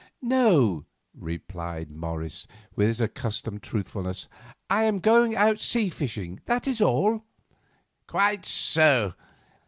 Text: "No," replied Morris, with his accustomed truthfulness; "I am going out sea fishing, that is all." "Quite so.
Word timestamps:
"No," 0.23 0.85
replied 1.13 1.91
Morris, 1.91 2.47
with 2.75 2.87
his 2.87 2.99
accustomed 2.99 3.61
truthfulness; 3.61 4.27
"I 4.67 4.85
am 4.85 4.97
going 4.97 5.35
out 5.35 5.59
sea 5.59 5.91
fishing, 5.91 6.39
that 6.45 6.67
is 6.67 6.81
all." 6.81 7.23
"Quite 8.07 8.47
so. 8.47 9.13